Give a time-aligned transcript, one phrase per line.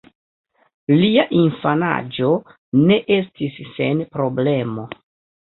[1.01, 2.31] Lia infanaĝo
[2.85, 4.89] ne estis sen problemo.